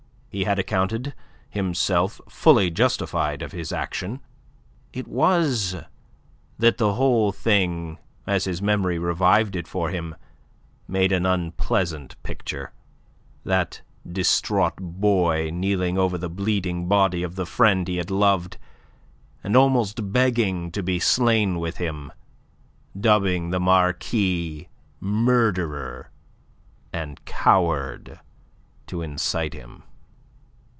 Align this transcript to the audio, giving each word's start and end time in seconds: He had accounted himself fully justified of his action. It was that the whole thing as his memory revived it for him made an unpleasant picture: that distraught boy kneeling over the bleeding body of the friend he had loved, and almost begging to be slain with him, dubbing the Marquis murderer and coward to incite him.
He 0.33 0.45
had 0.45 0.57
accounted 0.59 1.13
himself 1.49 2.21
fully 2.29 2.71
justified 2.71 3.41
of 3.41 3.51
his 3.51 3.73
action. 3.73 4.21
It 4.93 5.05
was 5.05 5.75
that 6.57 6.77
the 6.77 6.93
whole 6.93 7.33
thing 7.33 7.97
as 8.25 8.45
his 8.45 8.61
memory 8.61 8.97
revived 8.97 9.57
it 9.57 9.67
for 9.67 9.89
him 9.89 10.15
made 10.87 11.11
an 11.11 11.25
unpleasant 11.25 12.15
picture: 12.23 12.71
that 13.43 13.81
distraught 14.09 14.77
boy 14.79 15.49
kneeling 15.53 15.97
over 15.97 16.17
the 16.17 16.29
bleeding 16.29 16.87
body 16.87 17.23
of 17.23 17.35
the 17.35 17.45
friend 17.45 17.85
he 17.89 17.97
had 17.97 18.09
loved, 18.09 18.57
and 19.43 19.57
almost 19.57 20.13
begging 20.13 20.71
to 20.71 20.81
be 20.81 20.97
slain 20.97 21.59
with 21.59 21.75
him, 21.75 22.09
dubbing 22.97 23.49
the 23.49 23.59
Marquis 23.59 24.69
murderer 25.01 26.09
and 26.93 27.25
coward 27.25 28.21
to 28.87 29.01
incite 29.01 29.51
him. 29.53 29.83